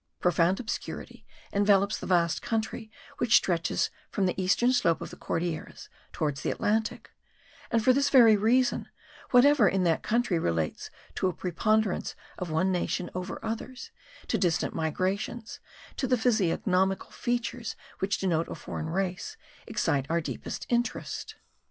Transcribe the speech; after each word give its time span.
Profound 0.19 0.59
obscurity 0.59 1.27
envelops 1.51 1.99
the 1.99 2.07
vast 2.07 2.41
country 2.41 2.89
which 3.19 3.35
stretches 3.35 3.91
from 4.09 4.25
the 4.25 4.33
eastern 4.41 4.73
slope 4.73 4.99
of 4.99 5.11
the 5.11 5.15
Cordilleras 5.15 5.89
towards 6.11 6.41
the 6.41 6.49
Atlantic; 6.49 7.11
and 7.69 7.83
for 7.83 7.93
this 7.93 8.09
very 8.09 8.35
reason, 8.35 8.89
whatever 9.29 9.69
in 9.69 9.83
that 9.83 10.01
country 10.01 10.39
relates 10.39 10.89
to 11.13 11.27
the 11.27 11.33
preponderance 11.33 12.15
of 12.39 12.49
one 12.49 12.71
nation 12.71 13.11
over 13.13 13.37
others, 13.45 13.91
to 14.27 14.39
distant 14.39 14.73
migrations, 14.73 15.59
to 15.97 16.07
the 16.07 16.17
physiognomical 16.17 17.11
features 17.11 17.75
which 17.99 18.17
denote 18.17 18.47
a 18.47 18.55
foreign 18.55 18.89
race, 18.89 19.37
excite 19.67 20.07
our 20.09 20.19
deepest 20.19 20.65
interest. 20.67 21.35